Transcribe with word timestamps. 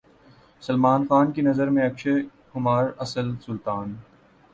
سلمان 0.63 1.05
خان 1.07 1.31
کی 1.31 1.41
نظر 1.41 1.69
میں 1.69 1.83
اکشے 1.83 2.13
کمار 2.53 2.85
اصل 2.97 3.31
سلطان 3.45 3.93